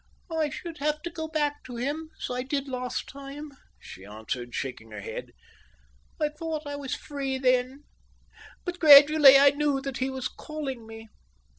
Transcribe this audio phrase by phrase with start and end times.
[0.31, 4.55] "I should have to go back to him, as I did last time," she answered,
[4.55, 5.31] shaking her head.
[6.19, 7.83] "I thought I was free then,
[8.65, 11.09] but gradually I knew that he was calling me.